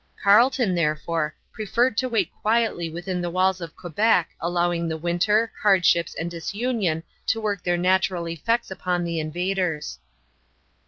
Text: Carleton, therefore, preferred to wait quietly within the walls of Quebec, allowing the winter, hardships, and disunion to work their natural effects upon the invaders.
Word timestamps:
Carleton, 0.23 0.73
therefore, 0.73 1.35
preferred 1.51 1.95
to 1.97 2.09
wait 2.09 2.33
quietly 2.41 2.89
within 2.89 3.21
the 3.21 3.29
walls 3.29 3.61
of 3.61 3.75
Quebec, 3.75 4.29
allowing 4.39 4.87
the 4.87 4.97
winter, 4.97 5.51
hardships, 5.61 6.15
and 6.15 6.31
disunion 6.31 7.03
to 7.27 7.39
work 7.39 7.61
their 7.61 7.77
natural 7.77 8.27
effects 8.27 8.71
upon 8.71 9.03
the 9.03 9.19
invaders. 9.19 9.99